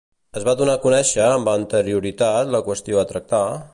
[0.39, 3.45] Es va donar a conèixer amb anterioritat la qüestió a tractar?